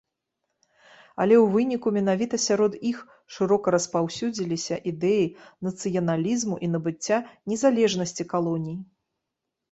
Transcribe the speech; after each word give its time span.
Але 1.23 1.35
ў 1.39 1.41
выніку 1.55 1.91
менавіта 1.97 2.37
сярод 2.45 2.77
іх 2.91 3.03
шырока 3.35 3.73
распаўсюдзіліся 3.75 4.79
ідэі 4.93 5.27
нацыяналізму 5.67 6.55
і 6.69 6.71
набыцця 6.77 7.19
незалежнасці 7.53 8.23
калоній. 8.33 8.77